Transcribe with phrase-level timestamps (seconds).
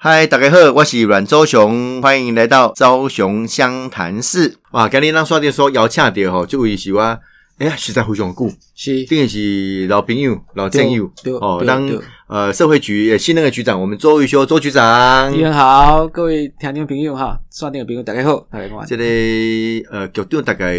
[0.00, 4.54] 嗨，大家好，我是阮周雄，欢迎来到周雄湘潭市。
[4.70, 7.00] 哇，今日咱刷电说邀请到吼，这位是我，
[7.58, 11.56] 哎呀，实在非常久，是定是老朋友、老战友对哦。
[11.58, 11.90] 对当
[12.28, 15.36] 呃社会局呃新任的局长，我们周玉修周局长。
[15.36, 18.84] 你好，各位听众朋友哈，刷电的朋友大家好，大家好。
[18.84, 19.02] 这个
[19.90, 20.78] 呃局长大概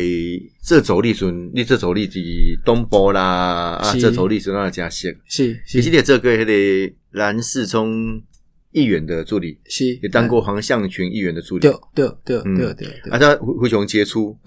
[0.63, 2.21] 这周历阵，你这周历是
[2.63, 5.09] 东部啦，啊，是这走历阵那加熟。
[5.27, 8.21] 是其实是你这个迄个蓝世聪
[8.71, 11.61] 议员的助理，是，也当过黄向群议员的助理。
[11.61, 11.73] 对。
[11.95, 12.55] 对对嗯。
[12.55, 14.37] 对对啊，对，他胡雄杰出，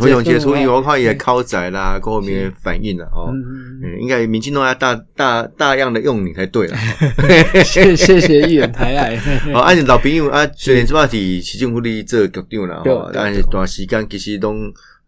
[0.00, 6.76] 胡雄杰出， 因为我看也靠仔啦，各方面反应了，哦，嗯，嗯，应该民进党要大大大量的用你才对了。
[7.64, 9.16] 谢谢谢议员抬爱，
[9.52, 14.52] 哦，按老朋友啊，虽然这马是市政府的这个局长啦，对哦，但是段时间其实都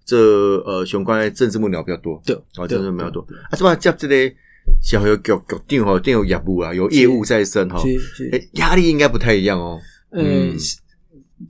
[0.05, 0.17] 这
[0.65, 3.21] 呃相关的政治幕僚比较多，对哦，政治幕僚多。
[3.51, 4.15] 啊，这马接这个
[4.81, 5.33] 小有局
[5.67, 7.81] 局长吼，定有业务啊，有业务在身哈，
[8.53, 9.81] 压力应该不太一样哦。
[10.11, 10.57] 呃嗯，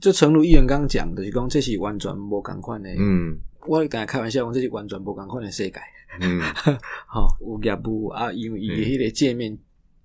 [0.01, 2.89] 就诚如议员刚刚讲的，就是讲这是完全无共款的。
[2.97, 5.73] 嗯我跟大家开玩笑讲，这是完全无共款的世界。
[6.21, 6.41] 嗯，
[7.07, 9.57] 吼，有业务啊，因为伊的迄个界面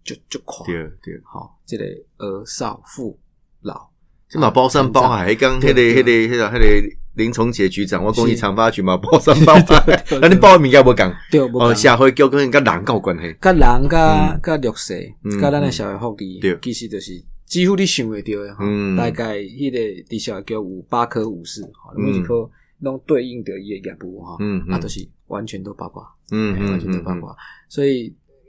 [0.04, 1.20] 就就宽，对对。
[1.24, 1.84] 吼，这个
[2.18, 3.18] 儿少妇
[3.62, 3.88] 老，
[4.28, 11.74] 这嘛包山包海，刚迄个对迄个迄个迄个林崇杰局长，我讲伊长发局嘛包三包海， 对那你报的物件无讲，对，哦，共。
[11.74, 18.64] 社会叫跟甲人有关系，甲人甲甲弱势嗯，甲咱的社会福利，其实就是几乎你想会到的吼。
[18.64, 21.62] 嗯，大概迄个伫社会局有八科五四，
[21.96, 22.48] 每一科
[22.80, 24.74] 拢对应着伊诶业务吼，嗯嗯。
[24.74, 27.36] 啊，就是完全都包括，嗯嗯完全都嗯包括。
[27.68, 28.06] 所以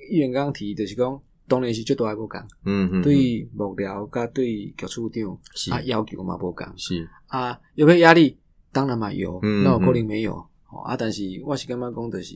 [0.09, 5.70] 议员刚刚提就是讲，当然是最大的无共，嗯嗯，对幕僚甲对局处长是。
[5.72, 6.66] 啊要求嘛无共。
[6.77, 8.38] 是，啊，有没有压力？
[8.73, 10.33] 当然嘛有，嗯那我可能没有。
[10.69, 12.35] 哦啊，但是我是感觉讲的是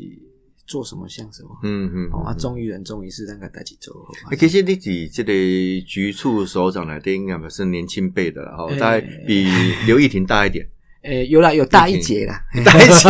[0.67, 1.49] 做什么像什么。
[1.63, 2.38] 嗯嗯哦啊，嗯。
[2.38, 4.29] 忠于人，忠于事，咱个代志做好嘛。
[4.29, 5.33] 欸其实你是这个
[5.88, 9.47] 局处首长来的，应该是年轻辈的了哈，欸大概比
[9.88, 10.67] 刘义婷大一点，
[11.08, 12.39] 诶，有啦，有大一截啦。
[12.66, 13.09] 大一截，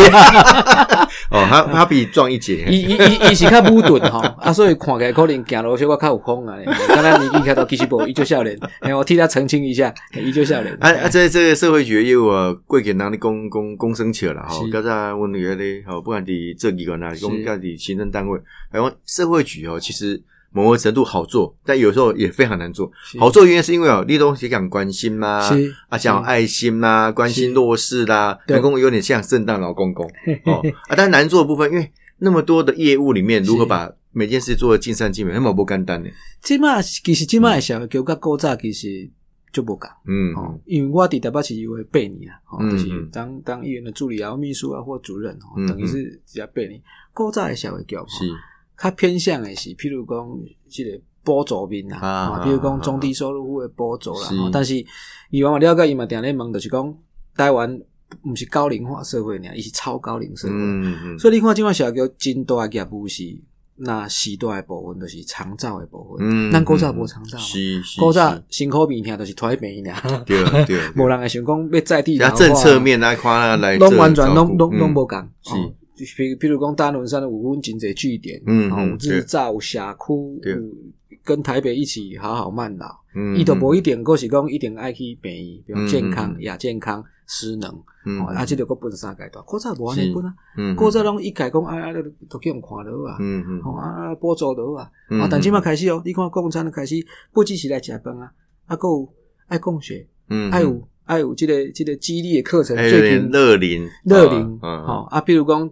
[1.31, 6.56] 哦，他他比壮一截， 伊伊伊伊是较武钝吼，啊，所以看起来可能行路小可较有风啊。
[6.88, 8.58] 刚刚年纪开头其实无，伊就少年。
[8.81, 10.72] 哎，我替他澄清一下，嘿伊就少年。
[10.80, 18.40] 啊啊，这这个社会局的业务啊，过去人咧讲讲讲生笑啦，吼，是刚才阮那个咧，吼，不管伫这机关啊，讲是家伫行政单位，
[18.72, 20.22] 还有社会局哦，其实
[20.52, 22.91] 某个程度好做，但有时候也非常难做。
[23.19, 28.56] 好做原因是因为哦，立东西讲关心啦，是啊，讲爱心啦，关心弱势啦，对。
[28.56, 30.06] 员工有点像圣诞老公公
[30.46, 30.62] 哦。
[30.88, 36.09] 啊，但难做的部分，因为那么多的业务里面，如何把每件事做得尽善尽美，那么不简单呢？
[36.41, 39.08] 即马其实即马的社会局甲古早其实
[39.53, 39.88] 就无共。
[40.08, 40.34] 嗯。
[40.34, 43.09] 哦，因为我伫台北市有八年啊，哦，嗯就是嗯。
[43.12, 46.81] 当当议员的助理啊、秘书啊或主任，哦嗯，等于是直接八年。
[47.14, 48.25] 古早的社会局，哦是
[48.78, 50.40] 较偏向的是，譬如讲，
[50.70, 54.76] 即个补助面啦，啊啊，譬如讲中低收入户的补助啦但是
[55.30, 56.96] 以往我了解，伊嘛定咧问，就是讲
[57.36, 57.80] 台湾
[58.24, 60.54] 毋是高龄化社会尔，伊是超高龄社会。
[60.56, 63.24] 嗯嗯，所以你看，即款社叫真大诶业务是，
[63.78, 66.18] 那时代诶部分就是长照诶部分。
[66.22, 75.20] 嗯咱古早无长照，是是，古早辛苦病听就是拖病尔，对 对，无人会想讲要在地政策面来看来，拢完全拢拢拢无共。
[75.42, 75.52] 是
[76.03, 80.58] 哦譬譬如讲，大轮山有阮真侪据点，嗯哦有日照、有社区，有
[81.24, 82.88] 跟台北一起好好慢老。
[83.16, 87.68] 嗯伊都无一定，佫是讲一定爱去病院，比如健康、亚健康、失能，
[88.06, 89.44] 嗯哦，啊，即个佫分三阶段。
[89.44, 91.94] 古早无安尼分啊，嗯古早拢一概讲，啊啊，
[92.29, 94.88] 都去用看落啊，嗯嗯哦啊，补助落啊，
[95.19, 96.96] 啊，但即马开始哦，你看共产的开始，
[97.34, 98.31] 不只是来食饭啊，
[98.68, 99.14] 啊，佫有
[99.47, 105.68] 爱共学，嗯爱有爱有即个即个激励的课程，最近点乐龄乐龄，嗯吼啊，比如讲，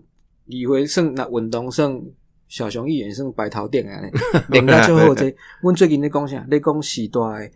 [0.48, 2.02] 议会算那运动算
[2.48, 4.02] 小熊议员算白头顶啊，
[4.50, 6.46] 练到最后这，阮最近咧讲啥？
[6.50, 7.52] 咧讲时代的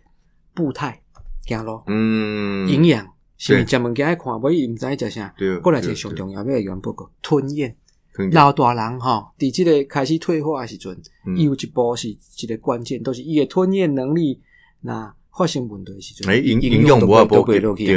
[0.54, 1.00] 步态
[1.46, 3.06] 行路嗯营养，
[3.38, 5.32] 是对食物件爱看，无伊毋知食啥。
[5.38, 7.74] 对过来一个上重要要的原报告，吞咽。
[8.32, 10.92] 老大人吼，伫即个开始退化的时阵，
[11.26, 14.40] 嗯伊有一步是一个关键，都是伊的吞咽能力，
[14.80, 17.96] 那发生问题的时阵，哎营营营养养无啊都不袂落去。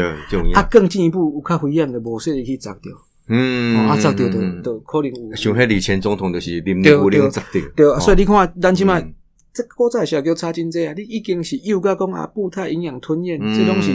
[0.53, 2.93] 啊，更进一步有较危险的，无说你去砸掉。
[3.27, 5.35] 嗯哦啊，砸掉嗯就就可能有。
[5.35, 9.13] 像迄李前总统就是零零五零对十掉，对啊，所以你看，咱即摆嗯。
[9.55, 10.95] 这古早社交差真济啊！
[10.97, 13.91] 你已经是又甲讲啊，步态营养吞咽，这东西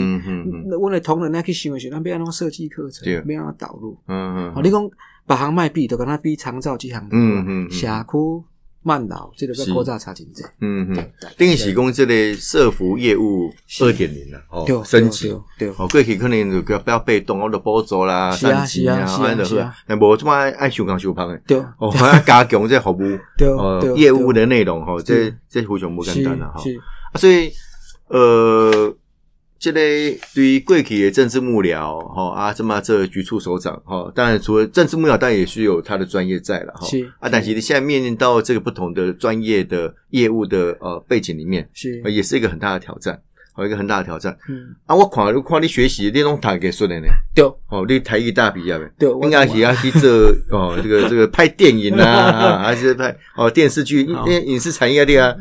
[0.70, 3.34] 阮的同仁来去想的时候，咱要安怎设计课程，对。
[3.34, 3.98] 要安怎导入。
[4.06, 4.88] 嗯嗯哦，你讲
[5.26, 7.70] 别行卖比，就跟他比长照这行，嗯嗯嗯。
[7.72, 8.44] 社区
[8.82, 10.42] 慢老，这个跟古早差真济。
[10.60, 11.04] 嗯嗯，对
[11.36, 13.52] 等于是讲这个社服业务
[13.82, 15.28] 二点零啦，哦对，升级。
[15.58, 19.74] 对，对哦，过去可能就比较被动，我就补助啦、是啊三级啊，是啊是啊安就是啊。
[19.86, 21.40] 但无这么爱修工修胖诶。
[21.46, 25.36] 对哦，还要加强这服务 对哦业务的内容吼，这是。
[25.48, 26.62] 这非常不简单啦哈。
[26.62, 26.76] 是。
[27.12, 27.50] 啊所以
[28.08, 28.94] 呃，
[29.58, 36.86] 这类对于贵企的政治幕僚哈啊，这么这局处首长哈，当然除了政治幕僚，当然也是有他的专业在了哈。
[36.86, 42.00] 是啊，但其实现在面临到这个不同的专业的业务的呃背景里面，是。
[42.04, 43.20] 呃，也是一个很大的挑战，
[43.56, 44.36] 哦，一个很大的挑战。
[44.48, 44.94] 嗯，啊！
[44.94, 47.44] 我看我看你学习，你拢读给说的呢，对。
[47.68, 48.88] 哦，你台艺大毕业的。
[48.96, 50.08] 对，应该是要去做
[50.50, 54.06] 哦，这个这个拍电影啊，啊还是拍哦电视剧、
[54.46, 55.34] 影视产业的啊，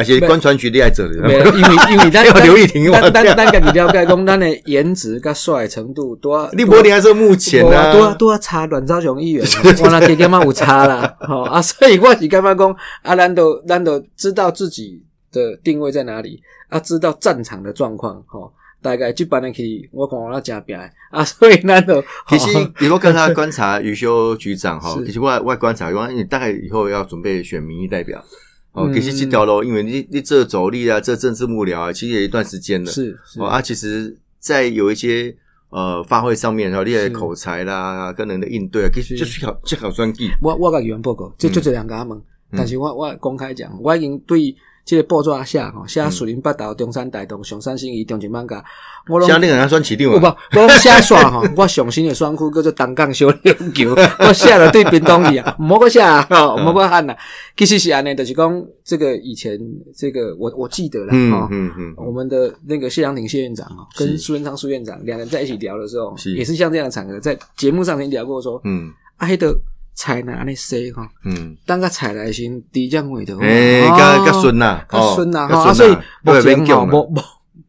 [0.00, 9.44] 而且观船局厉害者的，没有因为因为 咱要刘亦婷咱我咱咱家己了解讲，咱的颜值跟帅的程度多啊， 你无还是目前多啊，多多啊，差阮昭雄议员，
[9.82, 11.14] 我那给干嘛有差啦？
[11.20, 13.14] 吼啊，所以我是干嘛讲啊？
[13.14, 18.52] 咱都咱都知道自己的定位在哪里啊，知道战场的状况吼。
[18.82, 22.48] 大概这班的去，我讲我那加拼的啊，所以咱都 其实
[22.80, 28.24] 以后跟他观察余修局长哈，是其实我我观察，因为你大概以后要准备选民意代表。
[28.72, 32.90] 哦，嗯其实这条路，因为你你这走力啊，这政治幕僚啊，其实也一段时间了。
[32.90, 33.40] 是是。
[33.40, 35.34] 哦啊，其实，在有一些
[35.70, 39.24] 呃发挥上面，然后你的口才啦，跟人的应对啊，其实是。
[39.24, 40.30] 就是考就考专技。
[40.40, 41.52] 我我甲议员报告，这嗯。
[41.52, 42.20] 就这两个阿问，
[42.52, 48.64] 但是我我公开讲，我已经对这个报纸写吼，写树林北道、中山大道、上山新义、中正万家，
[49.08, 53.94] 我拢像那个人选起定不不，嘛，我写煞吼， 我上新的选区叫做东港小琉球，
[54.26, 57.16] 我写了对屏东去啊，莫个写啊，吼莫个喊啦。
[57.56, 59.58] 其实是安尼，就是讲这个以前
[59.94, 61.48] 这个我我记得了嗯哈。
[61.50, 66.34] 嗯嗯，我们的那个谢阳廷谢院长哦，跟苏文昌苏院长两人在一起聊的时候，是。
[66.34, 68.90] 也是像这样的场合，在节目上面聊过说，嗯。
[69.18, 69.54] 啊，迄个
[70.00, 75.90] 菜呢安尼洗吼，嗯，当个菜来先低降位的，诶，哦甲甲孙呐，较顺呐，哦吼啊，所以
[76.24, 77.22] 目对前吼，无无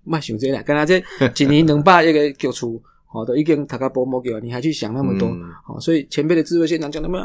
[0.06, 0.98] 莫想这啦，跟他这
[1.38, 7.19] 一年两百亿个叫出，吼，都已经读到保姆教，你还去想那么多嗯，好，所以前辈的智慧现场讲那么，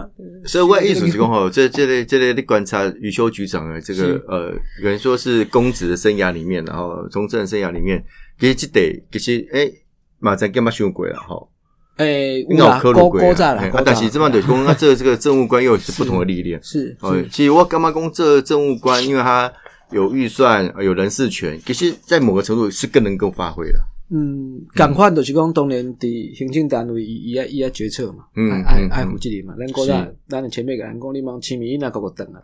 [0.44, 8.04] 所以我的意思是讲吼， 这这类这类的观察余修局长的这个呃，有人说是公职的生涯里面，然后从政生涯里面，
[8.40, 9.72] 其实这得其实诶，
[10.18, 11.48] 马上干嘛想过了吼，
[11.96, 16.60] 诶，应该有有啦，高啊，啊，但是这么就是讲，那这这个政务官又是不同的历练。
[16.64, 19.50] 是哦是，其实我干嘛讲这政务官，因为他
[19.90, 23.78] 有预算、呃有人事权，其实在某个程度是更能够发挥的。
[24.08, 29.54] 嗯，共款就是讲，当然伫行政单位伊伊爱伊爱决策嘛，嗯爱爱嗯爱负责任嘛。
[29.58, 32.38] 咱高炸，咱的前辈甲咱讲，你忙清明那个个等啊，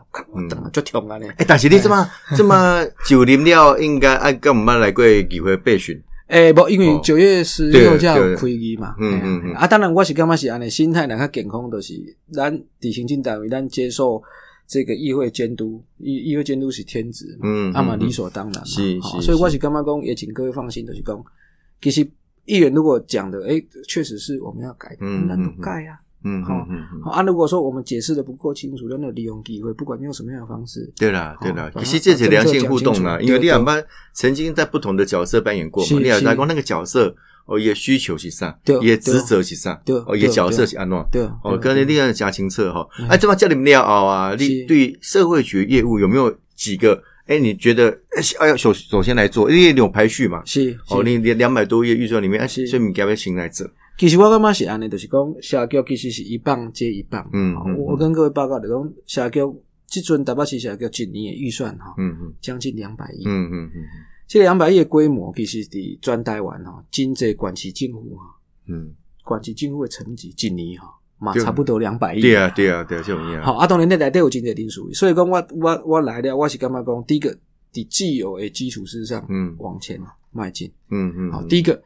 [0.48, 1.26] 等啊，足痛啊呢。
[1.36, 6.02] 哎，但是你这么这么久临了，应该按干嘛来过议会备询？
[6.32, 8.96] 诶，无，因为哦九月十对六才有对开机嘛。
[8.98, 11.92] 嗯嗯嗯啊，当然我是感觉是安尼，心态人较健康，就是
[12.32, 12.50] 咱
[12.80, 14.22] 伫行政单位，咱接受
[14.66, 18.64] 这个议会监督，议议会监督是天职嘛，嗯啊嘛嗯理所当然嘛。
[18.64, 21.22] 是是吼所以我是是感觉讲，也请各位放心，就是讲，
[21.82, 22.00] 其实
[22.46, 26.00] 议员如果讲的，诶，确实是我们要改嗯嗯就改啊。
[26.24, 33.28] 嗯好嗯好啊，如果说我们解释的不够清楚，那就利用机会，不管用什么样的方式，对啦对啦好，其实这是良性互动啦，把政策讲清楚。
[33.28, 36.24] 因为你两班曾经在不同的角色扮演过嘛，是你也是。
[36.24, 37.14] 来讲那个角色
[37.46, 40.96] 哦，也需求是啥，也职责是啥，对哦，也角色是安怎。
[41.10, 43.08] 对哦，对刚才你讲加清澈哈，嗯。
[43.08, 47.02] 哎，这么叫你们了后啊，你对社会局业务有没有几个？
[47.26, 50.42] 哎，你觉得哎要首首先来做，因为你有排序嘛？
[50.44, 51.10] 是哦，是。
[51.10, 53.66] 你两两百多页预算里面，哎，所以你该不该先来做？
[53.98, 57.28] 其实我感觉是安尼，就是讲社局其实是一棒接一棒。
[57.32, 59.40] 嗯嗯我我跟各位报告的讲，社局
[59.86, 63.22] 即阵台北市社局一年的预算哈，嗯嗯将近两百亿。
[63.26, 63.82] 嗯嗯嗯
[64.26, 68.24] 这两百亿的规模，其实伫全台湾哈，真济管市政府哈，
[68.66, 72.22] 嗯，管市政府的层级一年哈，嘛差不多两百亿。
[72.22, 73.44] 对啊对啊对啊，这种样。
[73.44, 77.30] 好，啊，当然，那内底有真侪因素，所以讲我我我来了，我是感觉讲，第一个，
[77.74, 80.72] 伫既有的基础之上，嗯往前迈进。
[80.90, 81.82] 嗯嗯，好，第一个，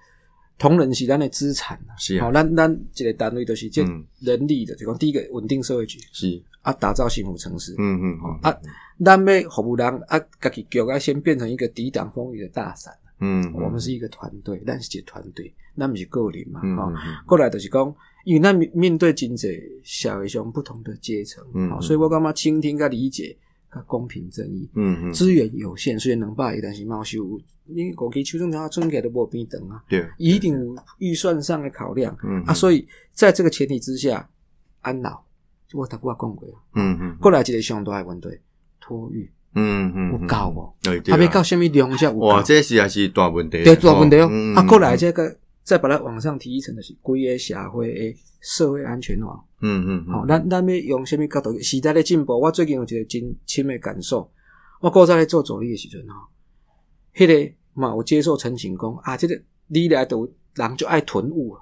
[0.58, 1.92] 同仁是咱的资产啊。
[1.98, 2.24] 是啊。
[2.26, 4.04] 好，咱咱一个单位就是这嗯。
[4.20, 7.74] 人力的，就讲第一个稳定社会局是，啊，打造幸福城市。
[7.78, 8.56] 嗯嗯嗯啊，
[9.04, 12.94] 咱要服务人啊，家己脚啊，先变成一个抵挡风雨的大伞。
[13.20, 16.60] 嗯，我们是一个团队，咱是一个团队，咱不是个人嘛。
[16.60, 17.94] 哈、过来就是讲，
[18.24, 21.80] 因为咱面面对真济社会上不同的阶层，嗯。
[21.80, 23.34] 所以我感觉倾听、跟理解、
[23.76, 24.68] 跟公平正义。
[24.74, 32.16] 嗯嗯，资源有限，虽然两百亿，但是嘛有收入，你国际手中条存起来都无变长啊，对，一定有预算上的考量。
[32.24, 34.28] 嗯啊，所以在这个前提之下，
[34.80, 35.22] 安老，
[35.74, 38.28] 我头我讲过啊，嗯嗯过来一个上大的问题，
[38.80, 39.30] 托育。
[39.58, 40.70] 嗯嗯，有够无？
[40.82, 42.26] 对，啊，要到什么量才有够？
[42.26, 44.28] 哇，这是也是大问题，对，大问题哦。
[44.30, 44.54] 嗯。
[44.54, 45.34] 啊，过来这个
[45.66, 49.44] 再把它往上提一层，就是规个社会的社会安全网。
[49.60, 51.58] 嗯嗯，好，咱咱要用什么角度？
[51.60, 54.30] 时代的进步，我最近有一个真深的感受。
[54.80, 56.28] 我古早咧做助理的时阵吼，
[57.16, 61.60] 迄、个嘛有接受陈情讲啊，这个你来都人就爱囤物啊，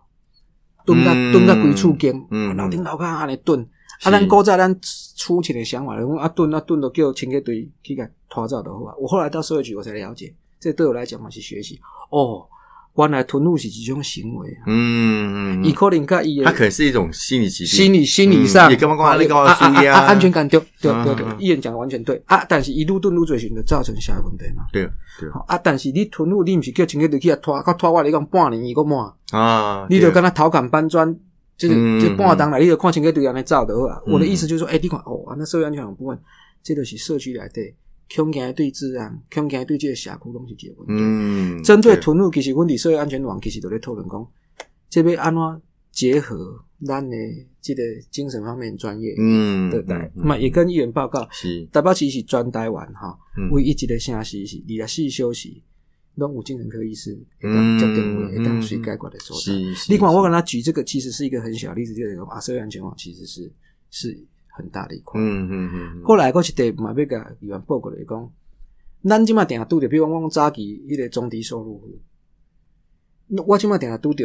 [0.84, 3.66] 囤到嗯囤到规厝间，嗯啊老顶老骹安尼囤。
[4.02, 4.78] 啊，咱古早咱
[5.16, 8.94] 初期的想法，讲啊囤啊囤都叫清洁队去甲拖走就好啊。
[8.98, 11.80] 我后来到社会局，我才了解，这对我来讲嘛是学习
[12.10, 12.46] 哦。
[12.96, 19.52] 原来吞入是一种行为啊，嗯嗯，伊可能甲伊的他可能是一种心理疾病，心理心理上，嗯也干嘛干嘛啊你干嘛啊？
[19.52, 22.22] 啊输呀啊安全感对对对对嗯，医院讲的完全对。
[22.26, 24.64] 啊，但是一路吞入罪行就造成社会问题嘛。
[24.72, 25.28] 对对。
[25.30, 30.12] 好啊，但是你吞入，你毋是叫亲个就去啊拖，到拖我来讲半年伊个满，啊，你就对。
[30.12, 31.12] 跟他逃砍搬砖，
[31.58, 34.00] 就是嗯就半当来，你就看亲个对安尼走就好啊。
[34.06, 36.16] 嗯我的意思就是说，哎，你看哦，啊那社会安全网部分，
[36.62, 37.74] 这都是社区内底
[38.14, 40.94] 恐惊对治安，恐惊对这个社区拢是一个问题。
[41.02, 44.26] 嗯，针对吞入，其实阮伫社会安全网其实都咧讨论讲，
[44.90, 47.16] 这要安怎结合咱的
[47.60, 49.96] 这个精神方面的专业，嗯，对不对？
[50.16, 55.48] 嗯嘛也跟议员报告，是台北市是全台湾哈嗯，唯一一个城市是二十四小时
[56.16, 59.52] 拢有精神科医师会当嗯接电话，会当随解决的所在。
[59.88, 63.52] 你看，我跟是他举这个，其实是一个很小的例子，就是说啊，社会安全网其实是
[63.90, 65.20] 是很大的一块。
[65.20, 68.30] 嗯嗯嗯，后来，我一地嘛要甲议员报告来讲，
[69.08, 71.82] 咱即马定下拄着，比如讲我讲早期迄个中低收入
[73.46, 74.24] 我即马定下拄着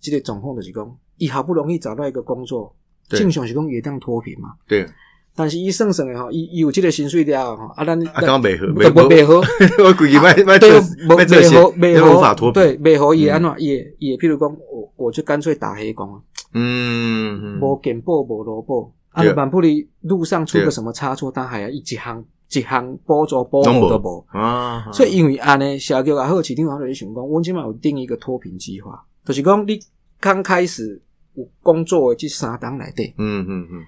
[0.00, 2.74] 即个状况，就是讲，伊好不容易找到一个工作，
[3.08, 4.54] 正常是讲也当脱贫嘛。
[4.66, 4.88] 对，
[5.36, 9.34] 但是伊算算诶吼，伊伊有即个薪水了吼，啊，咱啊，刚刚美合，不不袂好，
[9.84, 13.60] 我估计卖卖对，这无卖这些袂好，袂好，无法脱贫，对，袂好，伊会安嗯怎？
[13.60, 16.20] 伊会伊会，譬如讲，我我就干脆打黑工啊，
[16.54, 17.60] 嗯，嗯。
[17.60, 19.32] 无健保无劳保，啊，对。
[19.34, 23.80] 万不离路上出个什么差错，他还要一一项一项补助保拢无。
[23.82, 24.26] 护都无。
[24.28, 29.78] 啊，所以因为安尼，社局也好，市场也好，就想讲，阮即满有定一个脱贫计划，就是讲你
[30.20, 31.00] 刚开始
[31.34, 33.84] 有工作的这三档内底，嗯嗯嗯。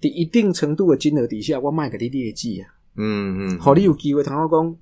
[0.00, 4.76] 伫一定程度的金额底下，我卖给你业绩啊，嗯嗯，互你有机会，通我讲，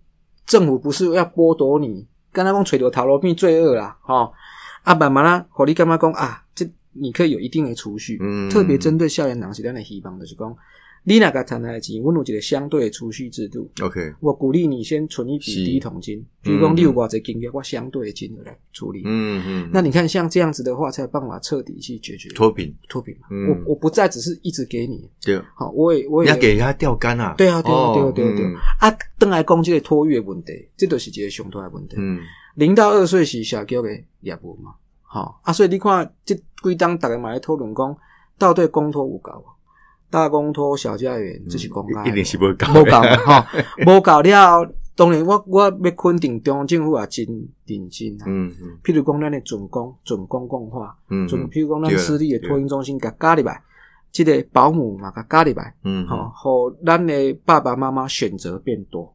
[0.45, 4.31] 政府不是要剥夺你，敢若讲揣着头路变罪恶啦，吼、
[4.83, 6.67] 啊，慢慢啊，互你感觉讲啊，这
[7.01, 8.49] 你可以有一定的储蓄，嗯。
[8.51, 10.57] 特别针对校园人是咱的希望，就是讲，
[11.05, 16.77] 你若甲赚来的钱，我有一个相对的储蓄制度，OK，我鼓励你先存一笔是第一桶金，比如讲嗯。
[16.77, 19.03] 你有偌济金额，我相对的金额来处理。
[19.05, 23.29] 嗯嗯，那你看像这样子的话，才有办法彻底去解决脱贫，脱贫嘛。
[23.31, 23.49] 嗯。
[23.49, 28.89] 我我不再只是一直给你，对，好，我也我也你要给他钓竿啊，对啊对啊对啊哦对啊啊。
[28.89, 31.95] 啊，等来讲这个托育的问题，这都是一个上大的问题。
[31.99, 32.19] 嗯。
[32.57, 33.89] 零到二岁是社局的
[34.23, 34.73] 业务嘛，
[35.17, 37.97] 好啊，所以你看即几当大家嘛来讨论讲，
[38.37, 39.45] 到底公托有够无？
[40.11, 43.45] 大公托、小家园，这是公家的一定是不高，无够嘛吼，
[43.87, 47.27] 无够了后，当然我我要肯定中央政府也真
[47.67, 48.25] 认真啊。
[48.27, 53.61] 嗯嗯譬如讲，咱的准公、准公共化，嗯，准譬如讲，咱私立的托婴中心甲加入来，
[54.13, 59.15] 即个保姆嘛甲加入来，嗯吼，互咱的爸爸妈妈选择变多，好，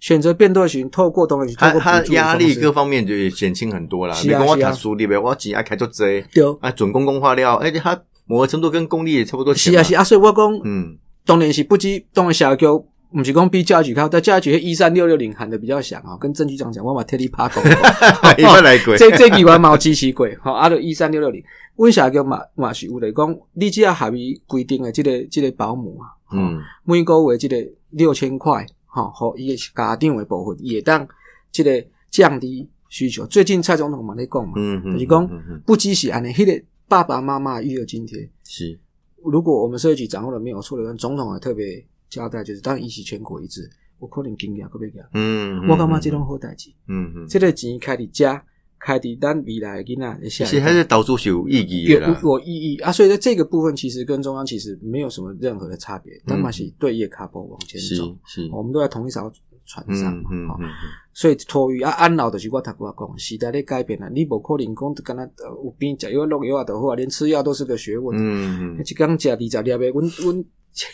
[0.00, 4.14] 选择变多的时候，透过当然是透他过他压力各方面就减轻很多啦。
[4.14, 9.54] 是啊你跟啊读书里边，我只爱开做这，对，啊，准公共化料，而且它某个程度跟公立也差不多。
[9.54, 12.66] 是啊是啊，所以我讲，嗯，当然是不止，当然小局
[13.10, 17.70] 不是讲比教育局高，但教育局一三六六零喊的比较响啊，跟郑局长讲，我嘛替你拍广告。
[18.36, 21.42] 一般来过， 这这几万嘛有支持过，吼，啊，就一三六六零，
[21.76, 27.56] 阮下叫嘛嘛是有来讲，你只要合伊规定的即、个即、个保姆啊，吼嗯每个月即个
[27.90, 31.06] 六千块，吼，互伊个家长的部分也当
[31.52, 31.70] 即个
[32.10, 33.24] 降低需求。
[33.26, 35.60] 最近蔡总统嘛咧讲嘛，嗯嗯，就是讲嗯嗯。
[35.64, 38.78] 不只是安尼，迄、个爸爸妈妈育儿津贴，是，
[39.22, 48.40] 如果我们社会局掌握了没有错的话，总统也特别交代，就是当然伊是全国一致，我可能经验可别个，嗯，我感觉这种好代志，嗯嗯，这个钱开伫遮，
[48.78, 52.20] 开伫咱未来的囡仔的下一代其实还是导出是有意义有的啦。
[52.22, 59.30] 有意义啊，所以在这个部分其实跟中央其实没有什么任何的差别，但嘛是对叶卡波往前走，是，我们都在同一艘
[59.66, 60.66] 船上嗯嘛，吼嗯。
[60.66, 60.70] 嗯
[61.12, 68.16] 所以托育啊安老就是我头我讲，时代在改变了，你无可能讲敢若呃有边食药落药啊就好啊，连吃药都是个学问。
[68.16, 68.84] 嗯嗯。
[68.86, 70.44] 一工食二十粒的，阮阮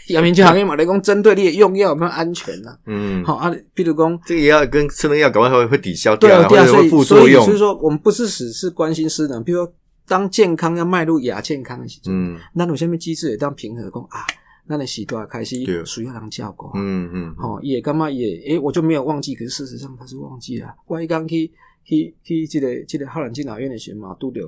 [0.09, 7.59] 阳明就行业嘛来讲，针对你的用药有没有安全呐、嗯，好、啊，譬如讲，这个也要跟吃那药搞不好会会抵消对啊，掉或对啊，所以副作用所以所以。
[7.59, 9.73] 说，我们不是只是关心失能，譬如说，
[10.07, 14.25] 当健康要迈入亚健康的时候，嗯那有下面机制也当平衡讲啊？
[14.67, 20.75] 那你时段开始对需要人照顾，嗯嗯，吼、也干嘛也诶、我就没有忘记，可是事实上他是忘记了。
[20.87, 21.51] 我一刚去
[21.85, 24.41] 去去这个这个浩然敬老院的时候嘛，拄着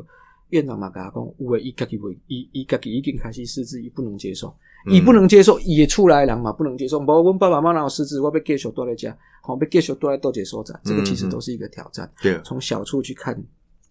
[0.48, 4.56] 院长嘛甲他讲，有诶，伊家己袂，伊伊家己已经开始失智，伊不能接受，嗯
[4.88, 6.98] 伊不能接受，伊会出来的人嘛不能接受。
[6.98, 12.10] 无，阮爸爸妈妈有失智，我被继续住在家，吼、要继续住在多节所在，这个其实都是一个挑战。
[12.22, 12.40] 对。
[12.44, 13.36] 从小处去看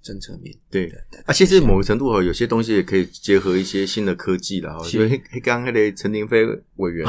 [0.02, 0.86] 政策面，对。
[0.86, 4.88] 对对啊，其实某个程度哦，有些东西也可以结合一些新的科技了哈。
[4.94, 7.08] 因为刚刚那个陈廷飞委员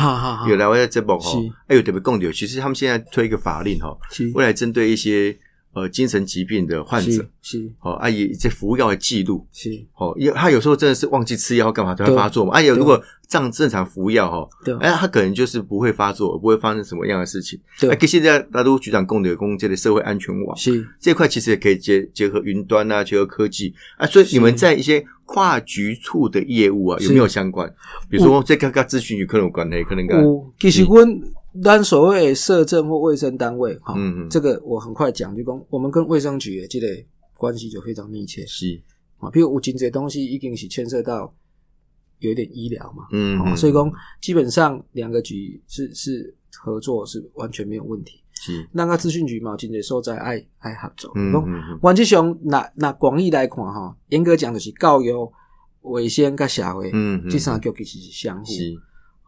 [0.49, 1.37] 有来我在这报哈是，
[1.69, 3.97] 哎有特别共有，其实他们现在推一个法令哈，
[4.35, 5.37] 未来针对一些
[5.77, 7.11] 呃精神疾病的患者。
[7.11, 7.73] 是，是。
[7.81, 14.75] 哦，啊也这服药的记录，是，哦，因为他有时候真的是忘记吃药干嘛才会发作嘛，啊，有如果这样正常服药哈，对。
[14.79, 17.61] 哎，他可能就是不会发作，不会发生什么样的事情。
[17.79, 17.91] 对。
[17.91, 20.89] 哎，现在大都局长供的公这的社会安全网是。
[20.99, 23.75] 这块，其实也可以结结合云端啊，结合科技。
[23.99, 27.69] 啊，所以你们在一些跨局处的业务啊，有没有相关？
[28.09, 30.25] 比如说这个跟咨询与可能有关系，可能跟，
[30.59, 31.07] 其实阮
[31.63, 36.87] 咱所谓的社政或卫生单位，哈、嗯嗯这个我很快讲，就讲我们跟卫生局的这个
[37.37, 38.81] 关系就非常密切是，
[39.19, 39.31] 啊。
[39.31, 41.35] 比如有真这东西已经是牵涉到
[42.21, 48.23] 有一点医疗嘛，嗯，所以讲基本上两个局是是合作是完全没有问题。
[48.39, 51.11] 是，那个资讯局嘛，真侪所在爱爱合作。
[51.15, 55.11] 讲嗯嗯嗯原则上，那那广义来看哈，严格讲就是教育、
[55.81, 58.53] 卫生甲社会，嗯嗯这三局其实是相互。
[58.53, 58.75] 是，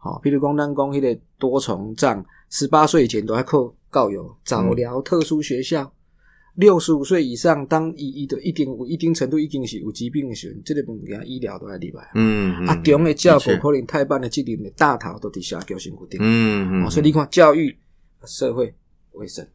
[0.01, 5.91] 好，比如讲咱讲迄个多重障，十八岁以前都要靠教育，早疗、特殊学校。
[6.55, 12.11] 六十五岁以上，当伊伊都一定有一定程度已经是有疾病的时候，这个物件医疗都要入来。
[12.15, 16.19] 嗯嗯啊，中的教育可能太慢的责任的大头都伫社交辛苦顶。
[16.21, 17.73] 嗯嗯，哦所以你看教育、
[18.25, 18.73] 社会、
[19.13, 19.47] 卫生，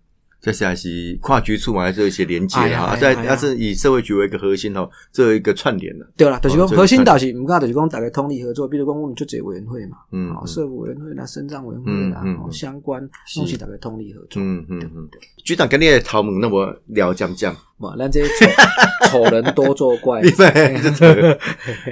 [0.45, 10.31] 这是还是跨局处嘛，还是有一些连接啊，在它是以社会局为一个核心哦，这有一个串联的，对啦，就是讲核心倒是毋敢，就是讲大家通力合作，比如讲我们就这委员会嘛，哦，嗯。
[10.31, 14.43] 嗯社福委员会啦、生长委员会啦，相关是拢是大家通力合作。
[14.43, 15.09] 嗯嗯嗯，
[15.43, 18.47] 局长跟你的头毛那么聊讲讲，嘛，咱这丑
[19.09, 20.49] 丑人多作怪， 你们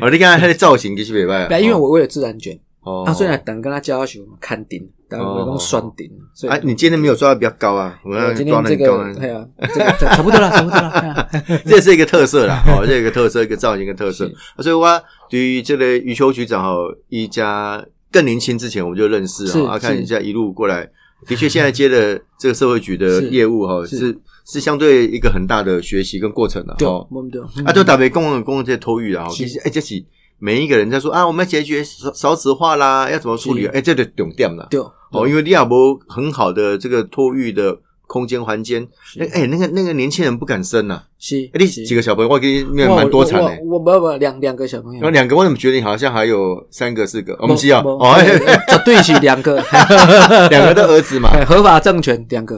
[0.02, 11.28] 哦，你看他的造型其实袂歹啊，因为我为了自然卷，哦，啊，所以呢，等跟他教学嘛，看顶，但我讲酸顶，所以啊，你今天没有抓的比较高啊，我要我今抓天这个，的很高啊，这个差不多了，差不多了。
[11.64, 14.26] 这是一个特色啦，哦，这一个特色，一个造型，一个特色。
[14.26, 14.62] 是。
[14.62, 20.02] 所以我对于这个余秋局长哦，一家更年轻之前我们就认识是啊，啊，看是。
[20.02, 20.88] 一下一路过来，
[21.26, 23.96] 的确现在接的这个社会局的业务哈，是。
[23.96, 27.06] 是是相对一个很大的学习跟过程的对，哦。
[27.30, 29.36] 对，啊，就特别公共公共这些托育啊，是。
[29.36, 30.04] 其实哎，这是
[30.44, 33.68] 每一个人在说啊，我们要解决少少子化啦，要怎么处理是？
[33.68, 34.66] 哎，这个重点啦。
[34.68, 34.80] 对，
[35.12, 38.87] 哦，因为你亚博很好的这个托育的空间环境，
[39.18, 41.02] 哎哎，那个那个年轻人不敢生呐。
[41.18, 43.47] 是，哎，你几个小朋友，我给你面蛮多产的。
[43.64, 47.34] 我我我不两两个小朋友，两个，我怎么觉得你好像还有三个、四个？
[47.41, 49.54] 我们不哦，不 绝对是两个，
[50.50, 51.30] 两个的儿子嘛。
[51.32, 52.56] 哎 合法政权两个，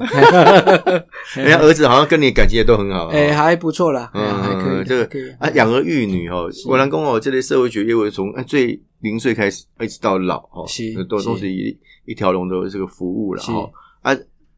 [1.37, 3.09] 人家儿子好像跟你感情也都很好。
[3.09, 13.71] 哎，哦还不错啦，哎嗯还可以，这个啊，养儿育女哦，我能公哦，这类社会学业务从哎最零岁开始，一直到老哦，是都是都是一一条龙的这个服务了是哦
[14.03, 14.17] 啊。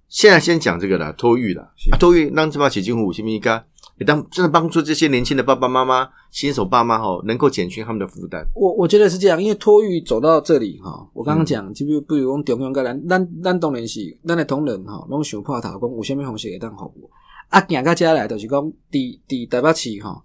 [0.09, 3.41] 现在先讲这个啦，托育啦，啊，托育让这把起金虎，行不行？
[3.41, 3.65] 该
[3.99, 8.47] 也当真的帮助这些年轻的爸爸妈妈、新手爸妈哈，能够减轻他们的负担。
[8.55, 17.11] 我我觉得是这样，因为托育走到这里哈，我刚刚讲，就比如比如讲中央个咱咱咱当然是咱的同仁哈，拢想破头讲有啥物方式会当服务。
[17.49, 20.23] 啊，行到遮来就是讲，伫伫台北市哈，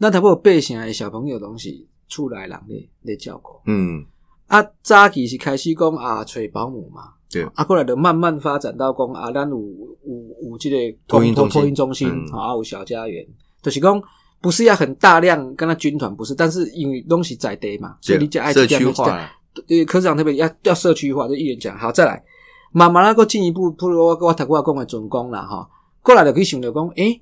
[0.00, 1.70] 咱台北有八成的小朋友拢是
[2.08, 3.60] 厝内人咧咧照顾。
[3.66, 4.04] 嗯，
[4.48, 7.44] 啊，早期是开始讲啊，找保姆嘛，对。
[7.54, 11.60] 啊，过来就慢慢发展到讲啊，咱有有有这个托婴中心。
[11.60, 12.26] 托运中心嗯。
[12.32, 13.26] 啊，有小家园，
[13.62, 14.02] 就是讲
[14.40, 19.08] 不是要很大量跟他军团，不是，但是因为东西在地嘛，所以你就爱社区化。
[19.08, 19.28] 了，
[19.66, 22.22] 对，科长特别要要社区化，就一人讲好，再来，
[22.70, 25.68] 慢慢那个进一步，不如我我头我讲的准讲啦哈，
[26.02, 27.20] 过来就去想着讲，诶、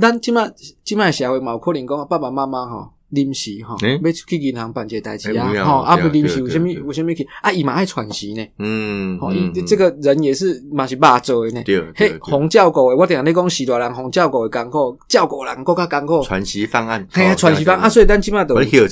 [0.00, 18.84] 咱即摆即摆社会嘛有可能讲爸爸妈妈吼临时吼要出去银行办一个代志啊，吼啊不临时有啥物有啥物去啊，伊嘛爱喘息呢，嗯，吼，嗯伊这个人也是嘛是肉做的呢，对对嘿对，红照顾的，我定咧讲是大人红照顾的艰苦，照顾人更较艰苦，喘息方案，嘿喘息方啊，所以咱即摆都我有一个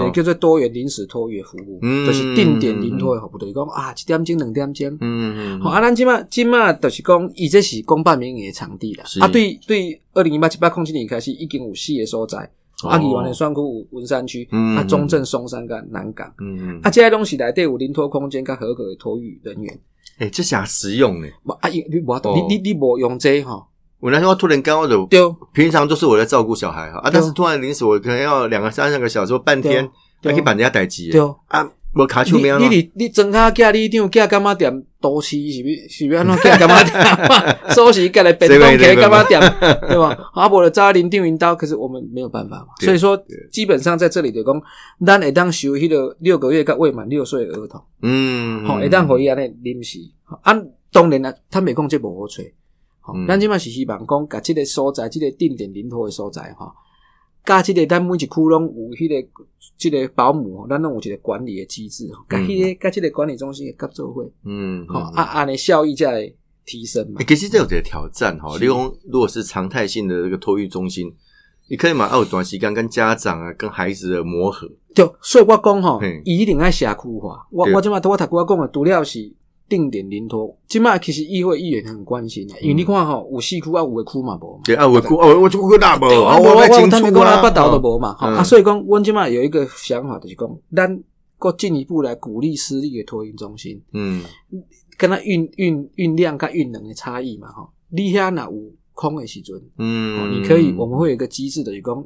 [0.00, 4.98] 哦叫做多元临时托育服务，嗯就是定点临托的服务，就是讲啊，一点钟、两点钟。
[5.00, 9.04] 嗯嗯好啊，咱即码即码就是讲，伊这是公办民营的场地啦。
[9.20, 12.50] 啊，对对，二零一八、七八、空七年开始，已经有四个所在。
[12.82, 16.26] 哦啊，宜湾的双库有文山区，嗯啊，中正、松山跟南港。
[16.40, 19.80] 嗯嗯，啊，这些东西来对有临托空间跟合格的托育人员。
[20.18, 21.28] 哎，这下实用呢。
[21.44, 23.66] 无啊，你你你你你无用这哈，
[24.00, 25.20] 我那时候突然刚好的，对
[25.52, 29.88] 平常都是我在照顾小孩哈，啊，但是突然临时我可能要两个三个小时或半天，
[30.20, 31.20] 对还可以把人家逮急对。
[31.48, 37.58] 啊，我卡丘你没有你你你装下寄里长寄干嘛店都市是不是要安怎 寄干嘛店？
[37.74, 39.38] 收拾寄来便当给干嘛店，
[39.88, 40.16] 对吧？
[40.34, 42.68] 阿伯的扎林定云刀，可是我们没有办法嘛。
[42.80, 44.62] 所以说，基本上在这里就讲，
[45.04, 49.98] 咱会当收迄个六个月到未满六岁的儿童，嗯，好，会当可以安尼临时。
[50.42, 50.56] 啊，
[50.90, 52.42] 当然啦，他没讲这无好找。
[53.00, 56.72] 吼嗯，咱即摆是希望讲，甲即个所在，即个定点临托的所在，吼，
[57.44, 59.28] 甲即个咱每一区拢有迄个
[59.76, 67.24] 即个保姆，吼咱拢有一个管理的机制，吼，甲迄个甲即个管理中心的合作会，嗯，吼啊，安尼效益才会提升嘛欸。
[67.24, 71.12] 其实这有一个挑战哈，例如如果是常态性的这个托育中心，
[71.68, 74.68] 你可以嘛，要有短时间跟家长啊、跟孩子的磨合。
[74.94, 77.46] 对，所以我讲吼，伊一定爱社区化。
[77.50, 79.32] 我我即马我头我讲的，除了是
[79.68, 84.60] 定点临托，即马其实议会议员很关心的，因为你看吼，有四区啊，有的区嘛无嘛。
[84.64, 86.84] 对啊，我哭哦，我就哭大无，我我要清
[87.20, 88.34] 啊，北岛都无嘛，吼嗯。
[88.34, 91.02] 啊，所以讲，阮即马有一个想法，就是讲，咱
[91.38, 94.22] 搁进一步来鼓励私立的托运中心，嗯，
[94.98, 102.04] 跟它运运运量跟运能的差异嘛，吼，你遐若有空的时阵，哦嗯，你可以，我们会有一个机制的，就是讲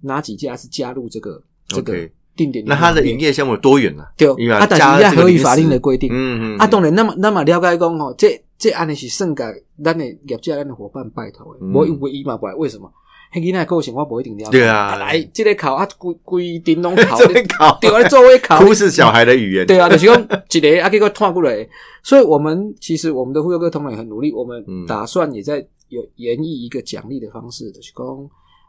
[0.00, 1.94] 哪几家是加入这个这个
[2.36, 4.04] 定点，那它的营业项目有多远呢？
[4.16, 11.72] 对因为，啊，但加是要合于法令的规定，嗯嗯，啊，当然，那么那么了解讲吼，这这安尼是算甲咱的业界、咱的伙伴拜托的，嗯。
[11.72, 12.88] 无唯一嘛，不来为什么？
[13.32, 14.50] 迄囡仔个性我无一定了解。
[14.52, 14.96] 对啊。
[14.96, 20.14] 来，这个考啊，规规定拢考， 这边考对啊，座位考，哭是小孩的语言，对啊，就是讲
[20.52, 21.68] 一个啊，结果拖过来。
[22.02, 24.86] 所以我们其实我们的忽悠哥同仁也很努力，我们嗯。
[24.86, 28.06] 打算也在有研议一个奖励的方式，就是讲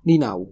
[0.03, 0.47] 你若有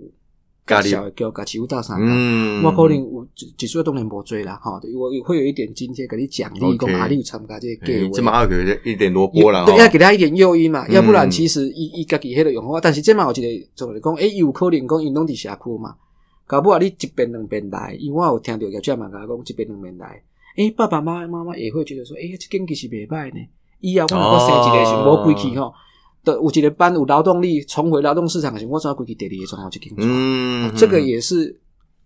[0.65, 2.05] 咖喱小的叫甲起舞到三个。
[2.07, 8.47] 嗯，我可能有一一岁当然无多啦，吼，我会有一点津贴给你奖励，讲啊，你有参加这个计划，欸这么
[8.83, 10.93] 一点萝卜啦，对，哦要给他一点诱因嘛，嗯。
[10.93, 15.95] 要不然其实伊伊家己迄个用法，但是这嘛有一个做来讲，诶，伊有可能讲伊拢伫社区嘛，
[16.47, 20.21] 搞不好你一遍两遍来，因为我有听到业主嘛甲我讲一遍两遍来，
[20.57, 23.39] 诶，爸爸妈妈妈妈也会觉得说，诶，这间其实袂歹呢，
[23.81, 25.71] 以后我如果生一个是无归去吼，
[26.25, 31.57] 的有一个班有劳动力重回劳动市场的时候，我怎归去第二个状况就紧嗯，这个也是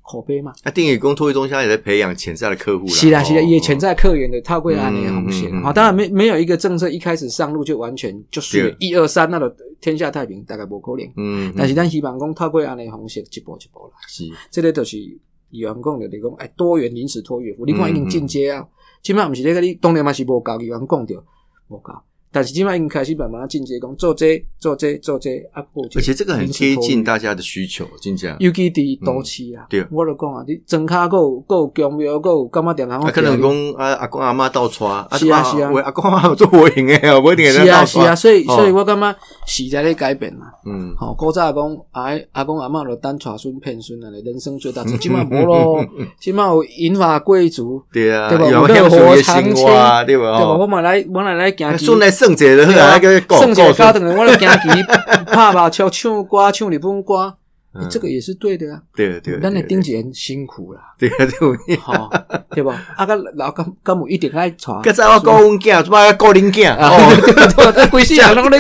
[0.04, 0.54] 口碑嘛。
[0.64, 3.44] 那定义工托育中心也在培养潜在的客户啦，是啦是啦，哦。
[3.44, 11.08] 也潜在客源的套柜安尼的红线好，当然没没有一个政策一开始上路就完全就是一二三，那个天下太平大概无可能。
[11.16, 14.26] 嗯，但是咱希望讲套柜安尼红线一步一步啦，是。
[14.52, 18.68] 这个就是议员讲的，你讲哎多元临时托育服务，你看已嗯经进阶啊，
[19.02, 21.24] 起码毋是那个你当年嘛是无够，议员讲着
[21.70, 21.94] 无够，
[22.32, 27.20] 但是起码已经开始慢慢进阶，讲做这做这做这啊，或者而且这个很贴近大。
[27.20, 28.34] 家的需求，真正。
[28.40, 39.14] 尤其伫都市啊，对我就讲啊，你庄卡够够公庙够干嘛点啊，可能讲啊，阿公阿妈倒穿，啊，是啊是啊我阿公阿妈做无用诶， 我一定是啊是啊，所以哦所以我感觉
[39.46, 40.46] 时代咧改变啦。
[40.66, 44.98] 嗯，好，古早讲啊阿公阿妈就单带孙骗孙安尼，人生最大志。
[44.98, 45.86] 即满无咯，
[46.22, 50.04] 即 满有银发贵族，对啊，对吧有有乐活享受的长青对吧？
[50.06, 50.40] 对吧？
[50.40, 51.78] 我哦，嘛来我来来行
[52.20, 54.84] 圣节的，那个告剩下告诉，高等的，我来行棋
[55.26, 57.34] 拍麻将、唱歌、唱日本歌，
[57.74, 58.82] 嗯这个也是对的啊。
[58.96, 62.10] 对对，咱的对丁姐很辛苦啦， 对啊对啊，吼，
[62.50, 62.84] 对吧？
[62.98, 64.82] 啊个老干干母一定爱传。
[64.82, 66.74] 刚才我讲阮囝，怎么讲恁囝？
[66.76, 67.32] 啊，哦，对
[67.72, 68.60] 对对，规世人拢咧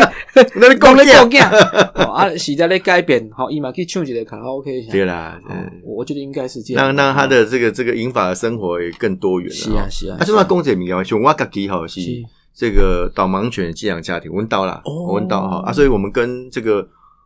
[0.55, 5.37] 那你讲讲咧讲囝，囝，哦啊，时代咧改变，吼，伊嘛去唱一个卡拉 OK 对啦，
[5.83, 6.85] 我觉得应该是这样。
[6.85, 9.55] 让让他的这个这个银发的生活也更多元了。
[9.55, 12.23] 是啊是啊啊，就算公者名啊，像我家己吼是是
[12.59, 15.13] 这个导盲犬寄养家庭，温刀啦，哦。
[15.13, 16.85] 温刀哈啊，所以我们跟这个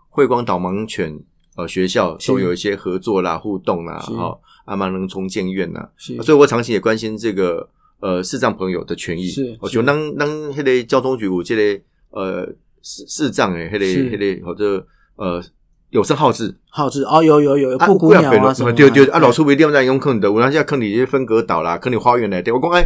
[0.09, 1.19] 慧光导盲犬
[1.55, 4.13] 呃学校是都有一些合作啦、互动啦，是。
[4.13, 7.67] 哈，阿盲人重建院呐，是，所以我长期也关心这个
[7.99, 9.25] 呃视障朋友的权益。
[9.25, 12.45] 是就当当迄个交通局有这个呃
[12.83, 15.41] 视视障诶，迄个是迄个或者呃
[15.89, 16.55] 有声号志。
[16.69, 22.83] 好字哦，有有有布谷鸟啊什么，对对，啊，老师为点在用坑的，我那现在坑里分隔岛啦，坑里花园来对，我讲哎，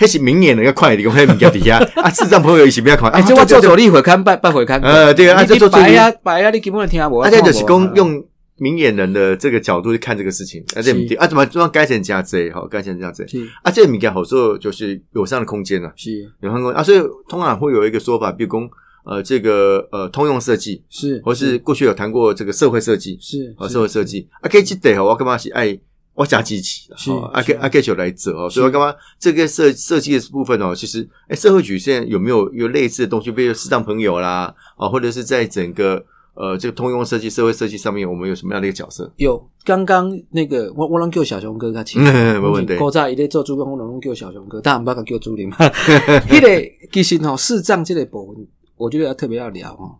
[0.00, 3.68] 迄是明年的要快点，讲迄物件伫遐， 啊，智障朋友伊是不要看，哎，啊这我做对对。
[3.68, 8.24] 走你回看拜拜回看，呃对啊这做做白啊白啊，你根本听无，啊，这就是讲讲用
[8.56, 10.94] 明眼人的这个角度去看这个事情，啊，这是。
[10.94, 12.50] 不对啊，怎么怎么改成这样子？
[12.54, 13.46] 好，改成这样子，是。
[13.62, 16.10] 啊，这个物件好做就是友善的空间啊，是。
[16.40, 16.72] 有空间。
[16.72, 18.70] 啊，所以通常会有一个说法，比如讲
[19.04, 24.28] 呃，这个呃通用设计，是，或是过去有谈过这个社会设计，是哦，社会设计。
[24.40, 25.76] 啊，可以记得哦，我干嘛是爱
[26.20, 36.04] 我加机器啊，是可啊，可以来做哦，所以我干嘛这个设设计的部分哦，其实哎，社会局现在有没有有类似的东西，比如视障朋友啦，啊，或者是在整个
[36.34, 39.10] 呃这个通用设计、社会设计上面，我们有什么样的一个角色？
[39.16, 42.76] 有刚刚那个我我拢叫小熊哥较亲，嗯，没问题。
[42.76, 45.50] 古早伊咧做主管，我拢叫小熊哥，但毋捌甲叫主任。
[45.50, 49.96] 迄个其实吼视障这个部分，我觉得要特别要聊哦，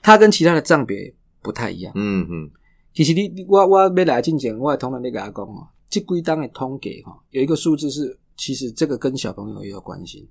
[0.00, 1.92] 它跟其他的障别不太一样。
[1.96, 2.50] 嗯嗯，
[2.96, 10.26] 其实你你我我要来进前，我也同仁咧甲我讲哦，这几档的统计哈，有一个数字是，其实这个跟小朋友也有关系。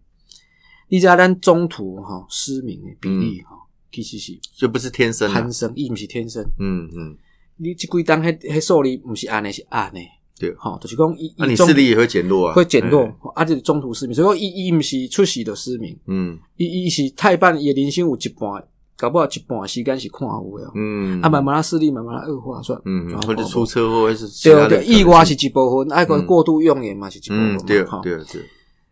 [0.89, 3.55] 你知道咱中途哈失明的比例哈，
[3.91, 6.43] 其实是就不是天生的天，生，伊毋是天生。
[6.59, 7.15] 嗯嗯，
[7.57, 9.99] 你这几档迄迄数字毋是安尼是安尼，
[10.39, 14.15] 对吼，就是讲伊那你伊视力也会减弱啊，会减弱哎，啊，就是中途失明。
[14.15, 20.71] 所以讲伊伊毋是出世就失明，嗯伊伊是太半伊的人生有一半，搞不好一半时间是看有的哦。
[20.75, 26.25] 嗯，啊，慢慢啊视力慢慢啊恶化，算嗯，转或者出车祸，是对对，意外是一部分，爱个嗯。
[26.25, 28.41] 过度用眼嘛是一部分对哈对对，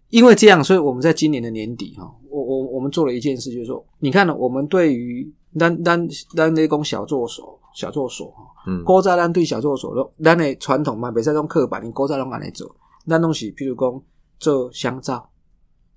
[0.10, 8.84] 因为这样，所以我们在今年的年底哈，我我我们做了一件事，就是说，你看呢，我们对于咱咱咱那讲小作所小作所哈，嗯。
[8.84, 12.70] 古早咱对小作所，咱的传统嘛，袂使讲刻板，你古早拢安尼做，
[13.08, 14.02] 咱拢是譬如讲
[14.40, 15.30] 做香皂、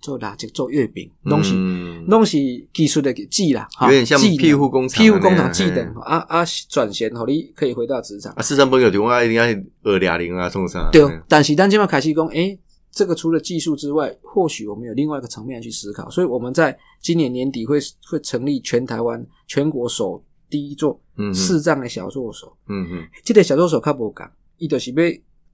[0.01, 2.39] 做蜡烛、做月饼，拢是嗯拢是
[2.73, 8.33] 技术的技啦，哈有点像庇护工厂庇护工厂技能嘿啊啊，转型，互你可以回到职场。
[8.35, 9.45] 啊，市场朋友就讲啊，一定要
[9.83, 12.59] 二俩零啊，送上对，但是咱今麦开始讲，诶，
[12.93, 17.79] 这个除了技术之外，或许我们有另外一个层面去思考，所以我们在今年年底会
[18.09, 22.57] 会成立全台湾全国首第一座嗯哼视障的小助手。
[22.69, 24.97] 嗯嗯这个小助手较无讲，伊就是要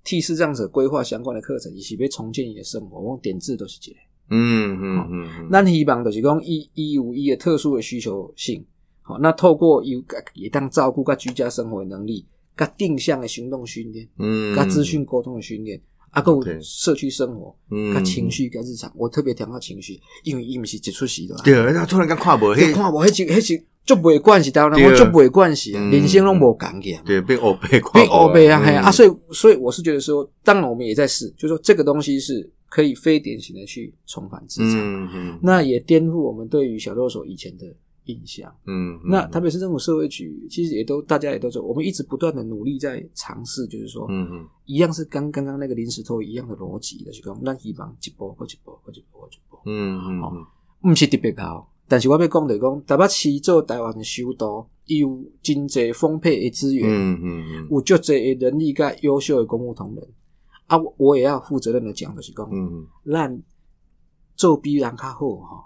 [0.05, 3.98] 替视障者规划相关的课程，伊是要重建伊的生活，我点字都是这个。
[4.32, 8.64] 嗯嗯嗯嗯，咱希望就是讲，伊伊有伊的特殊的需求性，
[9.02, 10.02] 好，那透过有
[10.34, 12.24] 也当照顾甲居家生活的能力，
[12.56, 14.56] 甲定向的行动训练，嗯。
[14.56, 15.78] 甲资讯沟通的训练，
[16.10, 17.92] 啊，还有社区生活，嗯。
[17.94, 21.36] 甲情绪甲日常，我特别强调情绪，因为伊毋是一出戏的。
[21.44, 24.90] 对，然后突然间看无，嘿，你看无，迄是迄是足袂关系，台湾人对。
[24.90, 27.02] 我足袂关系人生拢无共个。
[27.04, 28.82] 对，被欧贝看变欧贝啊，嘿嗯。
[28.82, 37.66] 啊，所以所以我是觉得说，当然我们也在试，就是说这个东西是可以非典型的去重返职场，嗯嗯那也颠覆我们对于小作所以前的
[38.06, 38.50] 印象。
[38.66, 51.68] 嗯，那特别是政府社会局其实也都大家也都说，我们一直不断的努力在尝试，就是说，嗯嗯一样是跟刚刚那个临时托一样的逻辑的，就是讲咱希望一步或一步或一步或一步，嗯嗯嗯毋是特别高。
[51.87, 60.08] 但是我要讲就是讲，台北市做台湾的首都，伊有真济丰沛的资源，嗯嗯嗯有足济的人力甲优秀的公务同仁。
[60.72, 63.42] 啊，我我也要负责任的讲，就是讲，嗯，咱
[64.35, 65.64] 做比人较好吼。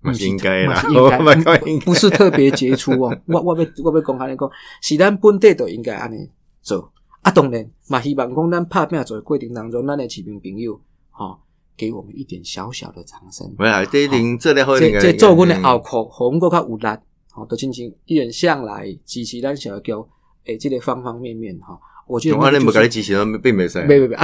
[0.00, 3.16] 嘛是应该啦应该 不是特别杰出哦。
[3.26, 4.50] 我我要我要讲安尼讲，
[4.82, 6.28] 是咱本地都应该安尼
[6.60, 6.92] 做。
[7.20, 10.80] 啊，当然嘛，希望讲咱拍拼做的过程当中，咱的市民朋友
[11.12, 11.38] 吼、
[11.76, 13.48] 给我们一点小小的掌声。
[13.56, 16.86] 没啦，这一定这类好这这做阮的后壳，互阮搁较有力，
[17.30, 20.04] 吼，都亲像一人向来支持咱小桥
[20.46, 21.78] 诶，这个方方面面吼。
[22.06, 23.80] 我觉得我恁无那个就是甲你支持，并袂使。
[23.82, 24.16] 没没没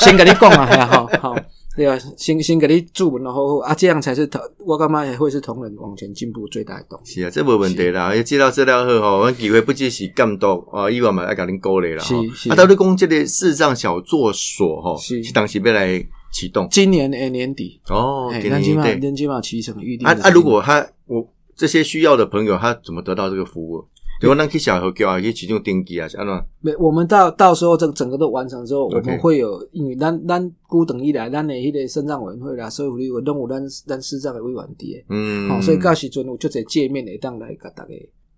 [0.00, 1.36] 先跟你讲啊，呀好好，
[1.76, 7.04] 对啊，先先给你祝文，然后啊，这样才是同我干嘛也会是同仁往前进步最大的动力。
[7.04, 8.14] 是啊，这无问题啦。
[8.14, 12.02] 因接到资料后吼，阮机会不只是监督啊，以外嘛爱甲恁鼓励啦。
[12.02, 18.30] 是是啊，到底讲这个视障小作所吼，是是当时要来启动今年诶年底，哦。
[18.32, 23.84] 哎，给那起码你对那起码七成预定啊啊，如果他我这些需要的朋友，他怎么得到这个服务？
[24.20, 26.44] 比如咱去小河桥啊，去市场登记啊，是安怎？
[26.60, 37.94] 没，我们到到时候这个整个都完成之后我们会有，因为咱咱孤等以来，咱的迄个肾脏委员会啦、社会福利委拢有咱咱市长的委员伫诶，嗯，好，所以到时阵有足侪界面会当来甲大家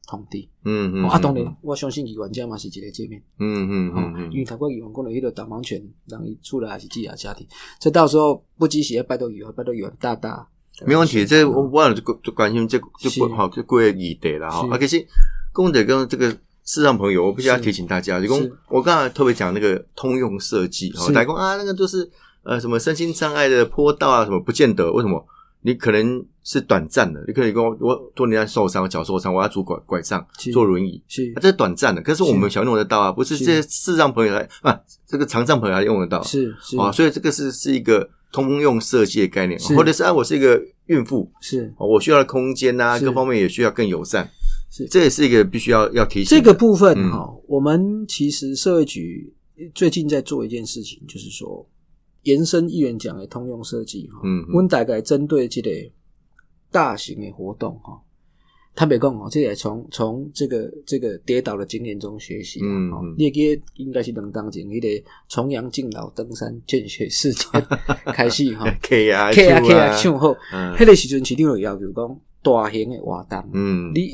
[0.07, 0.39] 通知。
[0.65, 3.21] 嗯嗯哦啊，当然，我相信议员家嘛是一个界面。
[3.41, 7.45] 嗯嗯哦嗯，嗯因为头个议员讲的迄个导盲犬，让伊出来还是寄养家庭，
[7.81, 10.47] 这到时候不只是要拜托议员，拜托议员大大。
[10.87, 11.27] 没问题。
[11.27, 14.65] 这我我就就关心这是就好就贵议题啦哈。
[14.65, 14.87] 是啊，可
[15.53, 16.35] 是公德跟这个
[16.65, 21.13] 视障朋友，我必须要提醒大家，就公我刚才特别讲那个通用设计哈，是。
[21.13, 22.09] 大家讲啊，那个就是
[22.43, 25.25] 呃什么身心障碍的坡道啊，什么不见得，为什么？
[25.65, 31.33] 你可能是短暂的，你可能跟我我多年受伤，脚受伤，我要拄拐拐杖，坐轮椅，是。
[31.37, 33.45] 啊，这是短暂的，可是我们是小用得到啊，不是是。
[33.45, 36.77] 这些视障朋友来啊，这个长障朋友还用得到，是是。
[36.77, 41.73] 啊，所以这个是是一个通用设计的概念，或者是啊，我是一个孕妇，是。
[41.79, 43.05] 哦我需要的空间呐、是。
[43.05, 44.29] 各方面也需要更友善，
[44.73, 44.87] 是。
[44.87, 46.43] 这也是一个必须要要提醒的。
[46.43, 47.13] 这个部分嗯。
[47.13, 49.33] 哈、我们其实社会局
[49.75, 51.65] 最近在做一件事情，就是说
[52.23, 54.47] 延伸议员讲的通用设计哈，嗯嗯。
[54.55, 55.71] 我们大概针对这个
[56.71, 58.01] 大型的活动哈。
[58.75, 63.15] 坦白讲哦，这也从从这个这个跌倒的经验中学习嗯嗯。
[63.19, 67.63] 你也记得应该是能当前迄个重阳敬老登山见血事件
[68.07, 69.97] 开始哈 K 啊 K 啊 Q K 啊。
[69.99, 70.75] 唱好，嗯。
[70.75, 73.93] 迄个时阵市长有要求讲大型的活动，嗯。
[73.95, 74.09] 你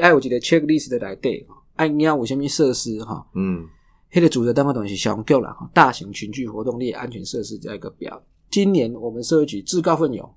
[0.00, 3.66] 爱有一个 checklist 的内底，吼爱你要有啥物设施哈，嗯
[4.12, 8.22] 迄个组织单位东西上局啦，吼大型群聚活动你的安全设施这样一个表。
[8.50, 10.28] 今年我们社会局自告奋勇，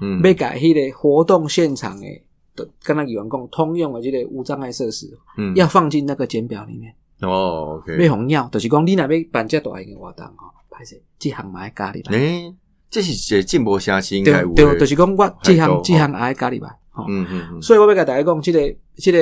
[0.00, 2.06] 嗯，要改迄个活动现场的，
[2.54, 6.94] 的跟那议员讲通用的这个无障碍设施，嗯要放进那个简表里面。
[7.22, 12.18] 哦要，OK，红要，就是讲你若要办这大型的活动吼，歹势，这项嘛爱加入来。
[12.18, 12.54] 诶，
[12.90, 16.78] 这是一个进步城市应该有的对对，就是讲我这项这项也爱加入来。
[16.92, 19.18] 吼，嗯嗯嗯，所以我要甲大家讲，这个这个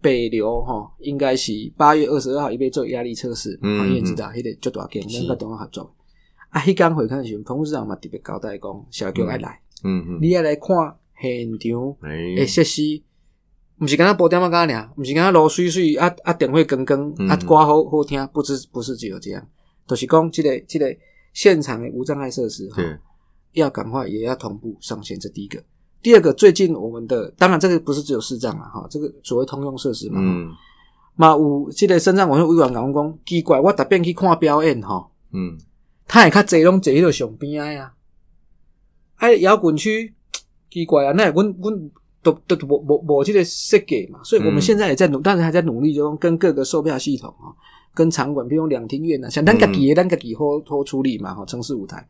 [0.00, 5.20] 北流吼，应该是八月二十二号伊要做压力测试，嗯啊，你也知道，迄个足大件，是。
[5.20, 5.94] 咱甲中央合作。
[6.50, 10.68] 啊，迄工会看的时候，彭副市长嘛特别交代讲，小局爱来，嗯嗯，你要来看
[11.20, 13.02] 现场诶的设施，
[13.80, 19.44] 毋是干那布点啊干尔，毋是干那流水水啊啊电话光光嗯啊歌好好听，不是不是只有这样，
[19.86, 20.96] 就是讲这个这个
[21.32, 22.96] 现场的无障碍设施哈对，
[23.54, 25.60] 要赶快也要同步上线，这第一个。
[26.04, 30.52] 第二个，最近我们的当然这个不是只有市障啊，哈，这个所谓通用设施嘛，嗯。
[31.16, 35.56] 嘛有这个身障委员委员讲讲，奇怪，我特别去看表演吼，嗯。
[36.06, 37.94] 他会较坐拢坐迄个上边仔啊，
[39.16, 40.12] 啊摇滚区
[40.70, 41.90] 奇怪啊，那阮阮
[42.22, 47.48] 都都无无无这个设计嘛，所以我们嗯现在也在努，但是还在努力中跟各个售票系统啊，
[47.94, 52.06] 跟场馆，比如两厅院啊，像咱家己的，咱家己好好处理嘛，吼，城市舞台，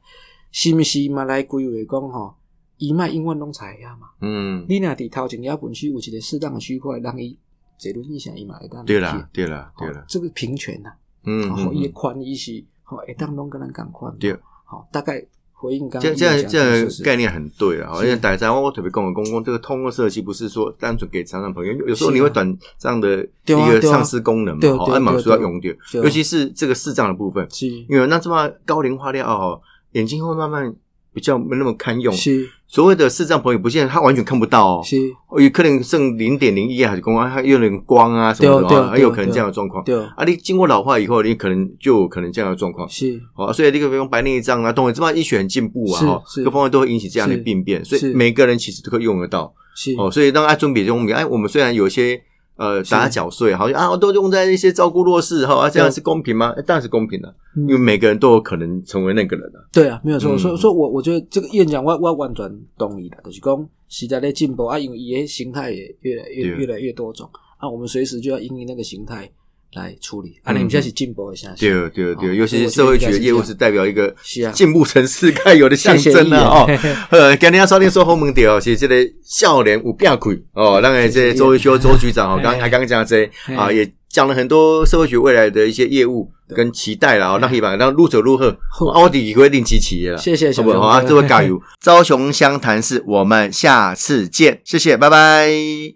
[0.50, 2.34] 是毋是嘛来规划讲吼，
[2.78, 4.08] 伊卖永远拢采呀嘛。
[4.20, 7.36] 嗯，你若伫头前摇滚区有一个适当的区块，让伊
[7.78, 10.90] 坐轮椅上伊嘛会当对啦，对啦，对啦，哦这个平权呐，
[11.24, 18.04] 嗯然后伊的嗯，宽伊是好会当拢跟咱共款，对，好，大概回应刚这刚这样这样样概念很对啊，是。
[18.04, 25.22] 因为大家我特别跟我公公，这个通过设计不是说单纯给常常朋友，有时候你会短这样的一个丧失功能嘛，哦，对对按码对对。
[25.24, 27.66] 需要用掉，尤其是这个视障的部分，是。
[27.88, 29.60] 因为那这么高龄化掉哦，
[29.92, 30.74] 眼睛会慢慢
[31.12, 32.12] 比较没那么堪用。
[32.14, 34.80] 是所谓的视障朋友，不见他完全看不到
[35.28, 39.84] 哦，有可能剩零点零一啊，还是光啊，还有点光啊什么的啊，对对还有可能对这样的状况。
[39.84, 42.88] 对，啊，你经过老化以后，你可能就有可能这样的状况。
[42.88, 43.16] 是。
[43.36, 47.42] 哦，所以这个比如白内障啊，动这么医学很进步啊，是哈，各方面都会引起这样的是。
[47.42, 49.54] 病变，所以每个人其实都可以用得到。
[49.76, 49.94] 是。
[49.96, 52.20] 哦，所以当爱尊比中，哎，我们虽然有些
[52.56, 56.54] 呃是打缴税，好像啊都用在一些照顾弱势哈，啊这样是公平吗？
[56.56, 59.58] 哎当然是公平的，嗯因为每个人都有可能成为那个人的。
[59.72, 60.34] 对啊，没有错。
[60.34, 69.30] 嗯所以，所以我我觉得这个演讲，我我完全同意的，就是讲时代在进步啊，因为伊的形态也越来越越来越多种啊，我们随时就要因应那个形态
[69.74, 70.38] 来处理。
[70.42, 71.56] 啊，嗯你们现在是进步的现象。
[71.58, 74.14] 对对对，哦尤其是社会局的业务是代表一个
[74.52, 76.64] 进步城市该有的象征啊！
[76.66, 76.78] 哦。
[77.10, 88.56] 呃，今天要收听说后门调，是这个笑脸有变亏哦， 让这些周一修周局长哦，刚才刚刚讲这啊，也讲了很多社会局未来的一些业务跟期待了啊，让一把让路走路贺，
[88.92, 90.80] 奥迪会定期企业了，谢谢好不好？
[90.80, 91.02] 啊？
[91.02, 91.60] 这位加油！
[91.82, 95.92] 高雄湘潭市，我们下次见，谢谢，拜拜。